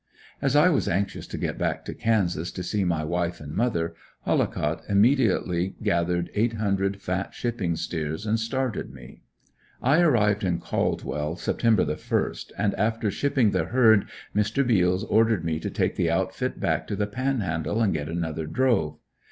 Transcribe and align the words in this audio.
As 0.41 0.55
I 0.55 0.67
was 0.69 0.87
anxious 0.89 1.27
to 1.27 1.37
get 1.37 1.59
back 1.59 1.85
to 1.85 1.93
Kansas 1.93 2.49
to 2.53 2.63
see 2.63 2.83
my 2.83 3.03
wife 3.03 3.39
and 3.39 3.53
mother, 3.55 3.93
Hollicott 4.25 4.81
immediately 4.89 5.75
gathered 5.83 6.31
eight 6.33 6.53
hundred 6.53 6.99
fat 6.99 7.35
shipping 7.35 7.75
steers 7.75 8.25
and 8.25 8.39
started 8.39 8.91
me. 8.95 9.21
I 9.79 9.99
arrived 9.99 10.43
in 10.43 10.59
Caldwell 10.59 11.35
September 11.35 11.85
the 11.85 11.97
first, 11.97 12.51
and 12.57 12.73
after 12.79 13.11
shipping 13.11 13.51
the 13.51 13.65
herd, 13.65 14.09
Mr. 14.35 14.65
Beals 14.65 15.03
ordered 15.03 15.45
me 15.45 15.59
to 15.59 15.69
take 15.69 15.95
the 15.97 16.09
outfit 16.09 16.59
back 16.59 16.87
to 16.87 16.95
the 16.95 17.05
Panhandle 17.05 17.79
and 17.79 17.93
get 17.93 18.09
another 18.09 18.47
drove. 18.47 18.97